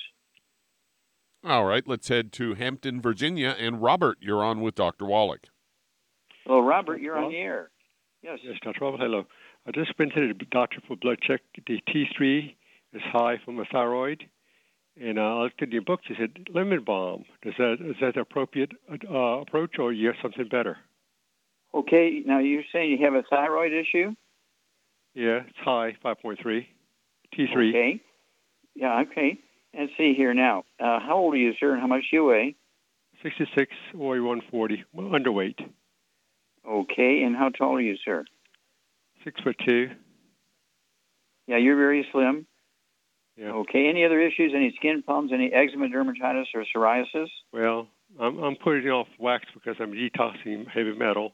[1.45, 3.57] All right, let's head to Hampton, Virginia.
[3.59, 5.07] And Robert, you're on with Dr.
[5.07, 5.47] Wallach.
[6.45, 7.71] Hello, Robert, you're on the air.
[8.23, 8.39] Yes.
[8.43, 8.79] Yes, Dr.
[8.81, 9.25] Wallach, hello.
[9.67, 11.41] I just went to the doctor for blood check.
[11.67, 12.55] The T3
[12.93, 14.25] is high from my thyroid.
[15.01, 16.01] And uh, I looked at your book.
[16.09, 17.25] You said lemon balm.
[17.45, 18.73] Is that is that the appropriate
[19.11, 20.77] uh, approach, or you have something better?
[21.75, 22.23] Okay.
[22.25, 24.15] Now you're saying you have a thyroid issue?
[25.15, 26.69] Yeah, it's high, five point three,
[27.35, 27.71] T three.
[27.71, 28.01] Okay.
[28.75, 29.03] Yeah.
[29.11, 29.39] Okay.
[29.79, 30.65] Let's see here now.
[30.79, 32.57] Uh, how old are you, sir, and how much do you weigh?
[33.23, 35.61] Sixty six, weigh one forty, well, underweight.
[36.69, 37.23] Okay.
[37.23, 38.25] And how tall are you, sir?
[39.25, 39.91] Six foot two.
[41.47, 42.47] Yeah, you're very slim.
[43.37, 43.53] Yeah.
[43.53, 43.89] Okay.
[43.89, 44.53] Any other issues?
[44.55, 45.33] Any skin problems?
[45.33, 47.29] Any eczema, dermatitis, or psoriasis?
[47.53, 47.89] Well,
[48.21, 51.33] I'm, I'm putting off wax because I'm detoxing heavy metal.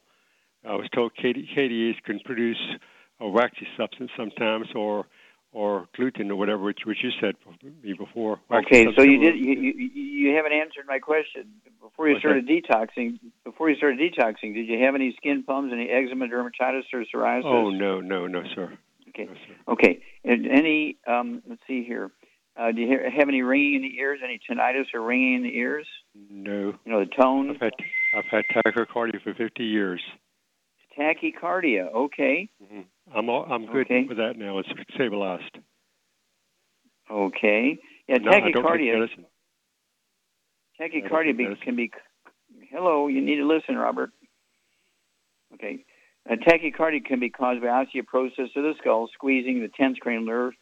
[0.67, 2.61] I was told KDAs can produce
[3.21, 5.07] a waxy substance sometimes, or
[5.53, 7.35] or gluten or whatever, which which you said
[7.83, 8.39] me before.
[8.51, 9.91] okay, so you did you, you
[10.29, 11.49] you haven't answered my question.
[11.81, 15.89] Before you started detoxing, before you started detoxing, did you have any skin problems, any
[15.89, 17.45] eczema, dermatitis, or psoriasis?
[17.45, 18.77] Oh no, no, no, sir.
[19.09, 19.29] Okay.
[19.67, 20.01] okay.
[20.25, 22.11] And any, um, let's see here.
[22.57, 24.21] Uh, do you have any ringing in the ears?
[24.23, 25.87] Any tinnitus or ringing in the ears?
[26.31, 26.75] No.
[26.85, 27.51] You know the tone.
[27.51, 27.73] I've had
[28.17, 30.01] I've had tachycardia for 50 years.
[30.99, 31.93] Tachycardia.
[31.95, 32.49] Okay.
[32.63, 33.17] Mm-hmm.
[33.17, 34.05] I'm all, I'm good okay.
[34.09, 34.59] with that now.
[34.59, 35.59] It's stabilized.
[37.11, 37.79] Okay.
[38.09, 39.09] Yeah, no, tachycardia.
[40.81, 41.91] Tachycardia be, can be.
[42.71, 44.11] Hello, you need to listen, Robert.
[45.55, 45.85] Okay.
[46.31, 50.53] A tachycardia can be caused by osteoporosis of the skull, squeezing the tenth cranial nerve.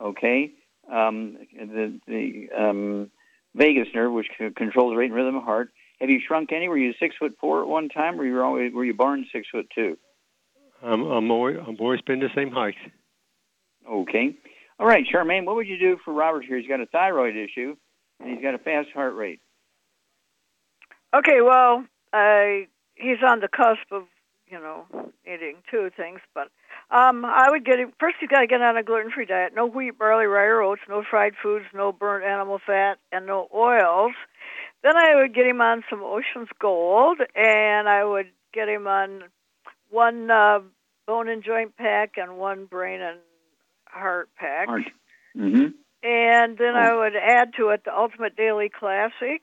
[0.00, 0.52] Okay,
[0.90, 3.10] um, the the um,
[3.54, 5.68] vagus nerve, which c- controls the rate and rhythm of heart.
[6.02, 6.68] Have you shrunk any?
[6.68, 9.24] Were you six foot four at one time, or you were always were you born
[9.32, 9.96] six foot two?
[10.82, 12.74] I'm I'm always, I've always been the same height.
[13.88, 14.36] Okay,
[14.80, 15.44] all right, Charmaine.
[15.44, 16.58] What would you do for Robert here?
[16.58, 17.76] He's got a thyroid issue,
[18.18, 19.38] and he's got a fast heart rate.
[21.14, 24.02] Okay, well, I he's on the cusp of
[24.52, 24.84] you know,
[25.24, 26.20] eating two things.
[26.34, 26.48] But
[26.90, 28.16] um, I would get him first.
[28.20, 29.52] You've got to get on a gluten-free diet.
[29.56, 30.82] No wheat, barley, rye, or oats.
[30.88, 31.64] No fried foods.
[31.74, 34.12] No burnt animal fat, and no oils.
[34.82, 39.24] Then I would get him on some Ocean's Gold, and I would get him on
[39.90, 40.58] one uh,
[41.06, 43.18] bone and joint pack and one brain and
[43.86, 44.68] heart pack.
[44.68, 44.82] Heart.
[45.36, 45.66] Mm-hmm.
[46.04, 46.80] And then oh.
[46.80, 49.42] I would add to it the Ultimate Daily Classic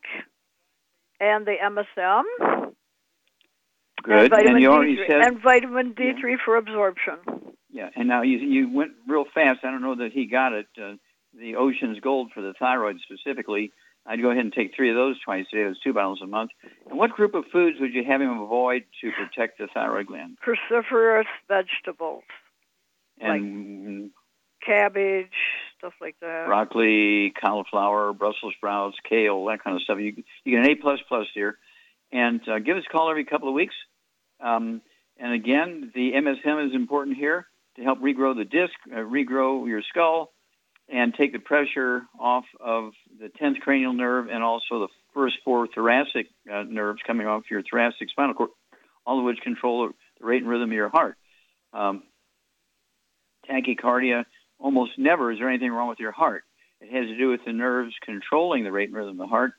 [1.20, 2.24] and the MSM.
[4.04, 4.34] Good.
[4.34, 6.36] And, and you already D3, said and vitamin D3 yeah.
[6.44, 7.16] for absorption.
[7.72, 9.60] Yeah, and now you you went real fast.
[9.64, 10.68] I don't know that he got it.
[10.78, 10.94] Uh,
[11.38, 13.72] the Ocean's Gold for the thyroid specifically.
[14.10, 15.62] I'd go ahead and take three of those twice a day.
[15.62, 16.50] It was two bottles a month.
[16.90, 20.38] And what group of foods would you have him avoid to protect the thyroid gland?
[20.44, 22.24] Cruciferous vegetables.
[23.20, 24.12] And like
[24.66, 25.28] cabbage,
[25.78, 26.48] stuff like that.
[26.48, 30.00] Broccoli, cauliflower, Brussels sprouts, kale, that kind of stuff.
[30.00, 31.60] You you get an A plus plus here,
[32.12, 33.76] and uh, give us a call every couple of weeks.
[34.40, 34.82] Um,
[35.18, 37.46] and again, the MSM is important here
[37.76, 40.32] to help regrow the disc, uh, regrow your skull,
[40.92, 45.68] and take the pressure off of the 10th cranial nerve and also the first four
[45.68, 48.50] thoracic uh, nerves coming off your thoracic spinal cord,
[49.06, 51.16] all of which control the rate and rhythm of your heart.
[51.74, 52.04] Um,
[53.50, 54.26] tachycardia,
[54.58, 56.44] almost never is there anything wrong with your heart.
[56.82, 59.52] It has to do with the nerves controlling the rate and rhythm of the heart,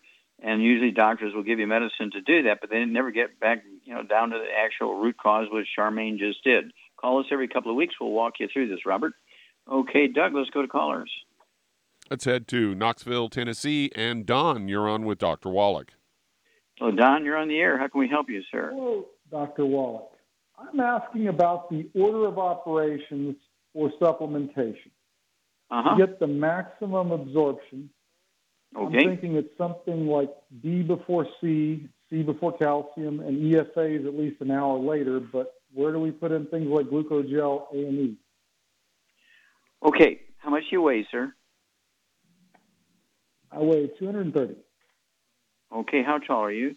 [0.42, 3.62] and usually doctors will give you medicine to do that, but they never get back,
[3.84, 6.72] you know, down to the actual root cause, which Charmaine just did.
[6.96, 7.94] Call us every couple of weeks.
[8.00, 9.12] We'll walk you through this, Robert.
[9.68, 11.10] Okay, Doug, let's go to callers.
[12.10, 15.48] Let's head to Knoxville, Tennessee, and Don, you're on with Dr.
[15.48, 15.92] Wallach.
[16.78, 17.78] So, Don, you're on the air.
[17.78, 18.70] How can we help you, sir?
[18.74, 19.64] Hello, Dr.
[19.64, 20.10] Wallach.
[20.58, 23.36] I'm asking about the order of operations
[23.72, 24.90] for supplementation
[25.70, 25.96] uh-huh.
[25.96, 27.90] to get the maximum absorption.
[28.76, 28.98] Okay.
[28.98, 30.30] I'm thinking it's something like
[30.62, 35.20] D before C, C before calcium, and ESA is at least an hour later.
[35.20, 38.16] But where do we put in things like glucogel, A and E?
[39.82, 40.20] Okay.
[40.38, 41.34] How much do you weigh, sir?
[43.52, 44.56] I weigh 230.
[45.74, 46.02] Okay.
[46.02, 46.76] How tall are you?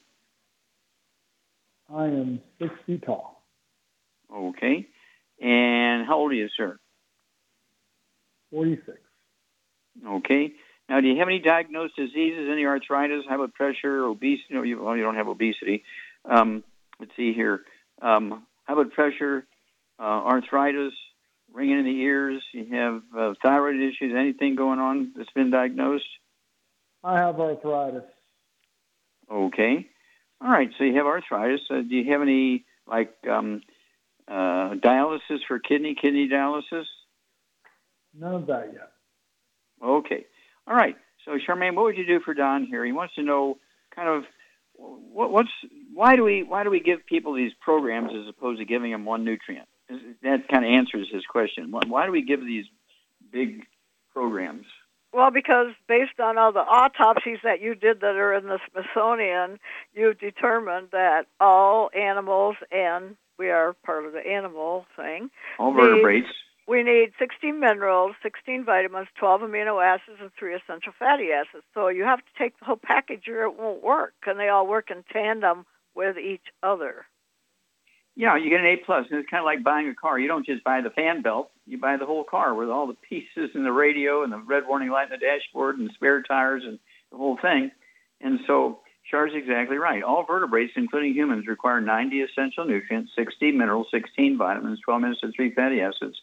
[1.93, 3.43] I am six feet tall.
[4.33, 4.87] Okay.
[5.41, 6.79] And how old are you, sir?
[8.51, 8.97] 46.
[10.05, 10.53] Okay.
[10.89, 14.45] Now, do you have any diagnosed diseases, any arthritis, high blood pressure, obesity?
[14.51, 15.83] No, you, well, you don't have obesity.
[16.25, 16.63] Um,
[16.99, 17.61] let's see here.
[18.01, 19.45] Um, high blood pressure,
[19.99, 20.93] uh, arthritis,
[21.53, 22.43] ringing in the ears.
[22.51, 24.13] You have uh, thyroid issues.
[24.17, 26.05] Anything going on that's been diagnosed?
[27.03, 28.03] I have arthritis.
[29.31, 29.87] Okay.
[30.41, 30.69] All right.
[30.77, 31.61] So you have arthritis.
[31.69, 33.61] Uh, do you have any like um,
[34.27, 36.85] uh, dialysis for kidney, kidney dialysis?
[38.17, 38.91] None of that yet.
[39.83, 40.25] Okay.
[40.67, 40.95] All right.
[41.25, 42.85] So Charmaine, what would you do for Don here?
[42.85, 43.57] He wants to know
[43.95, 44.23] kind of
[44.75, 45.49] what, what's
[45.93, 49.05] why do we why do we give people these programs as opposed to giving them
[49.05, 49.67] one nutrient?
[50.23, 51.71] That kind of answers his question.
[51.71, 52.65] Why do we give these
[53.31, 53.65] big
[54.13, 54.65] programs?
[55.13, 59.59] Well, because based on all the autopsies that you did that are in the Smithsonian,
[59.93, 65.29] you've determined that all animals, and we are part of the animal thing,
[65.59, 66.29] all vertebrates.
[66.67, 71.65] We need 16 minerals, 16 vitamins, 12 amino acids, and three essential fatty acids.
[71.73, 74.13] So you have to take the whole package or it won't work.
[74.25, 77.05] And they all work in tandem with each other.
[78.15, 80.19] Yeah, you get an A plus, and it's kind of like buying a car.
[80.19, 82.93] You don't just buy the fan belt; you buy the whole car with all the
[82.93, 86.63] pieces and the radio and the red warning light in the dashboard and spare tires
[86.65, 86.77] and
[87.11, 87.71] the whole thing.
[88.21, 90.03] And so, Char's exactly right.
[90.03, 95.33] All vertebrates, including humans, require 90 essential nutrients, 60 minerals, 16 vitamins, 12 minutes of
[95.35, 96.21] three fatty acids.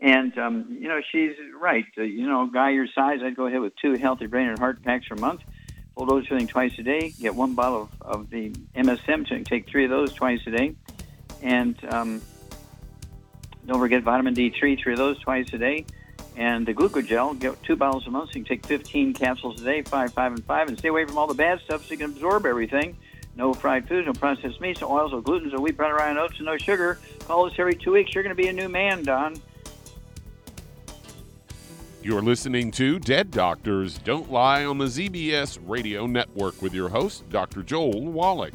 [0.00, 1.84] And um, you know, she's right.
[1.96, 4.82] Uh, you know, guy your size, I'd go ahead with two healthy brain and heart
[4.82, 5.42] packs per month.
[6.28, 7.12] Filling twice a day.
[7.20, 9.26] Get one bottle of, of the MSM.
[9.28, 10.76] To take three of those twice a day.
[11.42, 12.22] And um,
[13.66, 15.84] don't forget vitamin D3, three of those twice a day.
[16.36, 18.30] And the glucogel, get two bottles a month.
[18.30, 21.04] So you can take 15 capsules a day, five, five, and five, and stay away
[21.04, 22.96] from all the bad stuff so you can absorb everything.
[23.36, 26.18] No fried foods, no processed meats, no oils, no gluten, no wheat, brown, rye, and
[26.18, 26.98] oats, and no sugar.
[27.20, 28.14] Call us every two weeks.
[28.14, 29.40] You're going to be a new man, Don.
[32.02, 37.28] You're listening to Dead Doctors Don't Lie on the ZBS Radio Network with your host,
[37.28, 37.62] Dr.
[37.62, 38.54] Joel Wallach.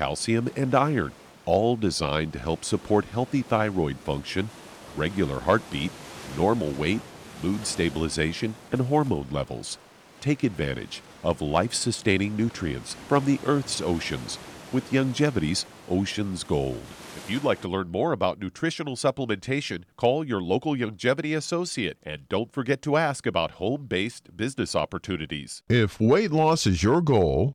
[0.00, 1.12] calcium, and iron,
[1.44, 4.48] all designed to help support healthy thyroid function,
[4.96, 5.90] regular heartbeat,
[6.38, 7.02] normal weight,
[7.42, 9.76] mood stabilization, and hormone levels.
[10.22, 14.38] Take advantage of life sustaining nutrients from the Earth's oceans
[14.72, 16.80] with Youngevity's Ocean's Gold.
[17.16, 22.26] If you'd like to learn more about nutritional supplementation, call your local Youngevity associate and
[22.30, 25.62] don't forget to ask about home based business opportunities.
[25.68, 27.54] If weight loss is your goal,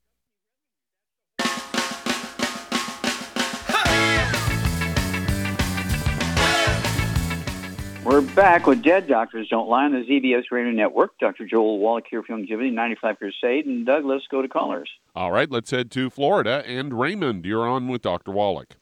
[8.03, 11.19] We're back with Dead Doctors Don't Lie on the ZBS Radio Network.
[11.19, 11.45] Dr.
[11.45, 13.67] Joel Wallach here from Youngevity, 95 Crusade.
[13.67, 14.89] And Doug, let's go to callers.
[15.15, 16.63] All right, let's head to Florida.
[16.65, 18.31] And Raymond, you're on with Dr.
[18.31, 18.75] Wallach.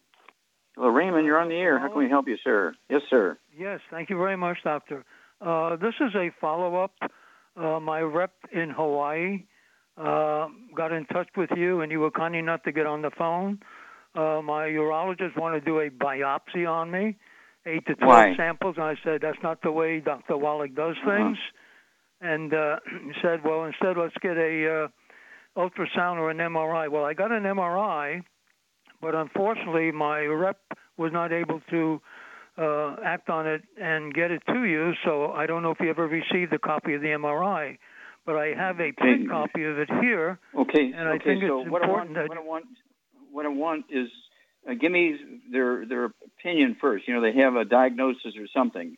[0.78, 1.80] Well, Raymond, you're on the air.
[1.80, 2.74] How can we help you, sir?
[2.90, 3.38] Yes, sir.
[3.58, 5.04] Yes, thank you very much, Doctor.
[5.42, 6.94] Uh, this is a follow up.
[7.58, 9.44] Uh, my rep in Hawaii
[9.98, 13.12] uh, got in touch with you, and you were kind enough to get on the
[13.12, 13.60] phone.
[14.16, 17.18] Uh, my urologist wanted to do a biopsy on me,
[17.66, 18.36] eight to twelve Why?
[18.38, 20.38] samples, and I said that's not the way Dr.
[20.38, 21.38] Wallach does things.
[22.22, 26.90] And uh, he said, well, instead let's get a uh, ultrasound or an MRI.
[26.92, 28.22] Well, I got an MRI,
[29.02, 30.60] but unfortunately my rep
[30.98, 32.02] was not able to
[32.58, 34.92] uh, act on it and get it to you.
[35.06, 37.78] So I don't know if you ever received a copy of the MRI,
[38.26, 39.30] but I have a print Okay.
[39.30, 40.40] copy of it here.
[40.58, 40.92] Okay.
[40.94, 42.66] And I okay, think so it's what I want, that what I want,
[43.32, 44.10] what I want is,
[44.68, 45.16] uh, give me
[45.52, 46.06] their their
[46.40, 47.08] opinion first.
[47.08, 48.98] You know, they have a diagnosis or something.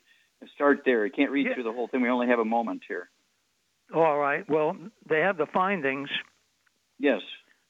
[0.55, 1.05] Start there.
[1.05, 2.01] I can't read through the whole thing.
[2.01, 3.09] We only have a moment here.
[3.93, 4.47] All right.
[4.49, 4.75] Well,
[5.07, 6.09] they have the findings.
[6.97, 7.21] Yes.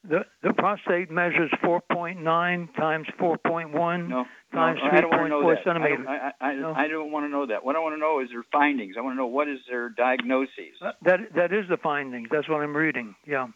[0.08, 4.26] The the prostate measures 4.9 times 4.1 No.
[4.54, 5.60] times no, I don't want to know 3.4 that.
[5.60, 5.98] I centimeters.
[5.98, 7.64] don't, I, I, I don't want to know that.
[7.64, 8.96] What I want to know is their findings.
[8.98, 10.74] I want to know what is their diagnosis.
[10.84, 12.30] Uh, That that is the findings.
[12.32, 13.16] That's what I'm reading.
[13.28, 13.48] Yeah.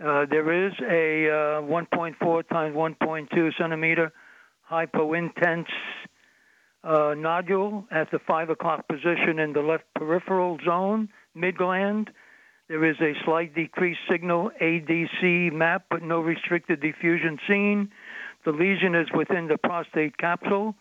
[0.00, 4.12] Uh, there is a uh, 1.4 times 1.2 centimeter
[4.70, 5.66] hypointense
[6.82, 12.10] uh, nodule at the five o'clock position in the left peripheral zone, midgland.
[12.68, 17.90] There is a slight decreased signal ADC map, but no restricted diffusion seen.
[18.44, 20.76] The lesion is within the prostate capsule.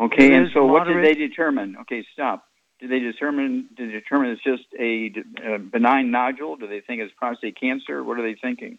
[0.00, 1.76] Okay, and so what did they determine?
[1.82, 2.46] Okay, stop.
[2.84, 5.10] Did they determine did they determine it's just a,
[5.42, 6.56] uh benign nodule?
[6.56, 8.04] Do they think it's prostate cancer?
[8.04, 8.78] What are they thinking?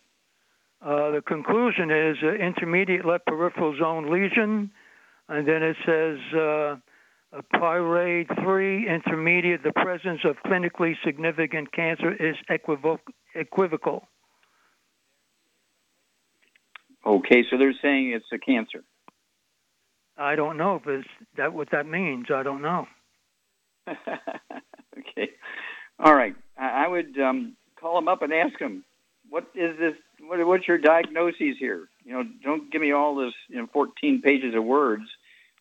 [0.80, 4.70] Uh, the conclusion is uh, intermediate left peripheral zone lesion,
[5.28, 6.76] and then it says uh,
[7.36, 9.64] a PI-RADS 3 intermediate.
[9.64, 13.00] The presence of clinically significant cancer is equivoc-
[13.34, 14.08] equivocal.
[17.04, 18.84] Okay, so they're saying it's a cancer.
[20.16, 22.28] I don't know if it's that what that means.
[22.32, 22.86] I don't know.
[25.00, 25.30] okay,
[26.00, 26.36] all right.
[26.58, 28.84] I, I would um, call him up and ask him,
[29.30, 29.94] what is this?
[30.22, 31.88] What, what's your diagnosis here?
[32.04, 35.04] You know, don't give me all this you know 14 pages of words.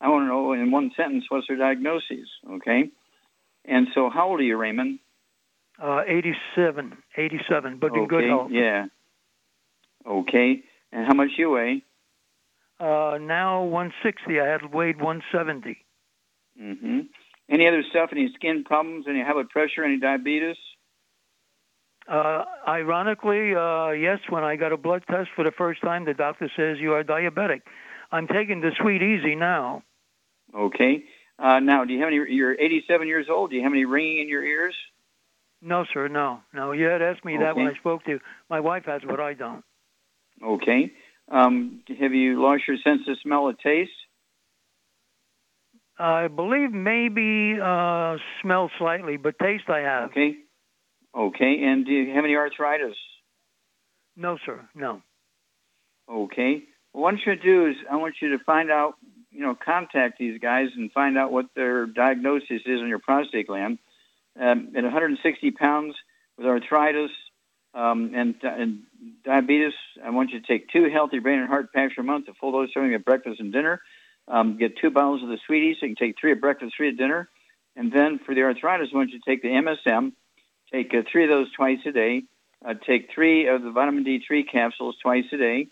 [0.00, 2.28] I want to know in one sentence what's their diagnosis.
[2.48, 2.90] Okay,
[3.64, 4.98] and so how old are you, Raymond?
[5.82, 8.50] Uh, 87, 87, but in good health.
[8.52, 8.86] Yeah.
[10.06, 10.62] Okay,
[10.92, 11.82] and how much you weigh?
[12.78, 14.40] Uh, now 160.
[14.40, 15.78] I had weighed 170.
[16.58, 17.00] hmm
[17.50, 18.10] Any other stuff?
[18.12, 19.06] Any skin problems?
[19.08, 19.84] Any high blood pressure?
[19.84, 20.56] Any diabetes?
[22.06, 26.14] Uh, ironically, uh, yes, when I got a blood test for the first time, the
[26.14, 27.62] doctor says you are diabetic.
[28.12, 29.82] I'm taking the Sweet EZE now.
[30.54, 31.04] Okay.
[31.38, 32.16] Uh, now, do you have any?
[32.34, 33.50] You're 87 years old.
[33.50, 34.74] Do you have any ringing in your ears?
[35.60, 36.08] No, sir.
[36.08, 36.72] No, no.
[36.72, 38.20] You had asked me that when I spoke to you.
[38.50, 39.64] My wife has, but I don't.
[40.42, 40.92] Okay.
[41.30, 43.90] Um, have you lost your sense of smell or taste?
[45.98, 50.10] I believe maybe uh, smell slightly, but taste I have.
[50.10, 50.36] Okay.
[51.14, 51.62] Okay.
[51.62, 52.96] And do you have any arthritis?
[54.16, 54.68] No, sir.
[54.74, 55.02] No.
[56.10, 56.62] Okay.
[56.92, 58.94] Well, what I want you to do is I want you to find out,
[59.30, 63.46] you know, contact these guys and find out what their diagnosis is on your prostate
[63.46, 63.78] gland.
[64.38, 65.94] Um, at 160 pounds
[66.36, 67.10] with arthritis
[67.72, 68.80] um, and, and
[69.24, 69.74] diabetes,
[70.04, 72.50] I want you to take two healthy brain and heart packs per month, a full
[72.50, 73.80] dose serving at breakfast and dinner.
[74.26, 75.76] Um, get two bottles of the sweeties.
[75.80, 77.28] So you can take three at breakfast, three at dinner.
[77.76, 80.12] And then for the arthritis, I want you to take the MSM.
[80.72, 82.22] Take uh, three of those twice a day.
[82.64, 85.68] Uh, take three of the vitamin D3 capsules twice a day.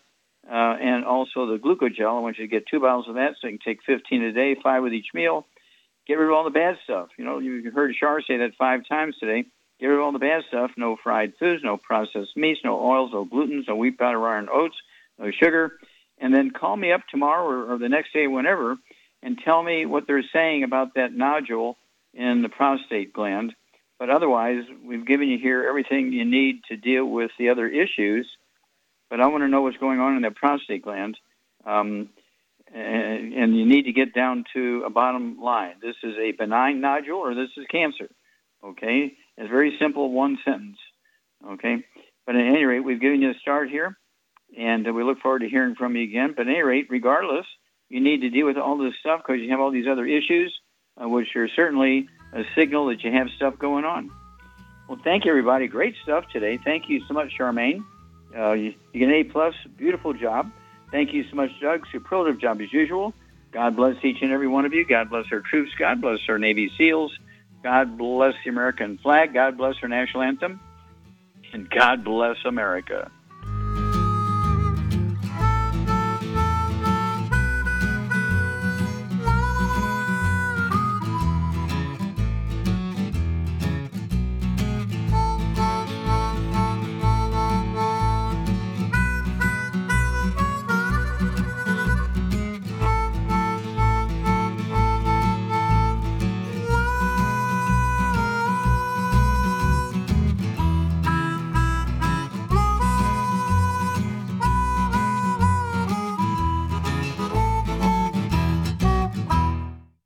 [0.47, 2.17] Uh, and also the glucogel.
[2.17, 4.33] I want you to get two bottles of that so you can take 15 a
[4.33, 5.47] day, five with each meal.
[6.07, 7.11] Get rid of all the bad stuff.
[7.17, 9.45] You know, you heard Shar say that five times today.
[9.79, 10.73] Get rid of all the bad stuff.
[10.77, 14.77] No fried foods, no processed meats, no oils, no glutens, no wheat powder, iron, oats,
[15.19, 15.79] no sugar.
[16.23, 18.77] And then call me up tomorrow or, or the next day, whenever,
[19.25, 21.77] and tell me what they're saying about that nodule
[22.15, 23.53] in the prostate gland.
[23.99, 28.29] But otherwise, we've given you here everything you need to deal with the other issues.
[29.11, 31.19] But I want to know what's going on in that prostate gland.
[31.67, 32.11] Um,
[32.73, 35.75] and, and you need to get down to a bottom line.
[35.83, 38.09] This is a benign nodule or this is cancer.
[38.65, 39.13] Okay?
[39.37, 40.79] It's very simple, one sentence.
[41.47, 41.85] Okay?
[42.27, 43.99] But at any rate, we've given you a start here,
[44.57, 46.35] and we look forward to hearing from you again.
[46.37, 47.47] But at any rate, regardless,
[47.89, 50.59] you need to deal with all this stuff because you have all these other issues,
[51.01, 54.11] uh, which are certainly a signal that you have stuff going on.
[54.89, 55.69] Well, thank you, everybody.
[55.69, 56.59] Great stuff today.
[56.63, 57.85] Thank you so much, Charmaine.
[58.37, 59.55] Uh, you, you get an A plus.
[59.77, 60.51] Beautiful job.
[60.91, 61.87] Thank you so much, Doug.
[61.91, 63.15] Superlative job as usual.
[63.53, 64.87] God bless each and every one of you.
[64.87, 65.73] God bless our troops.
[65.79, 67.13] God bless our Navy SEALs.
[67.63, 69.35] God bless the American flag.
[69.35, 70.61] God bless our national anthem.
[71.53, 73.11] And God bless America.